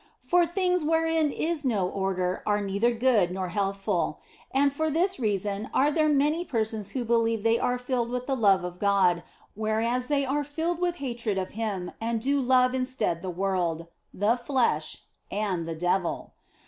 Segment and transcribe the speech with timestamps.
[0.23, 5.69] For things wherein is no order are neither good nor healthful; and for this reason
[5.75, 9.21] are there many persons who believe they are filled with the love of God,
[9.53, 14.35] whereas they are filled with hatred of Him and do love instead the world, the
[14.37, 16.33] flesh, and the devil.